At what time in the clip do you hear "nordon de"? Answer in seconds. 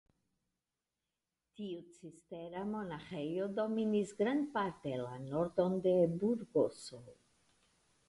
5.31-5.97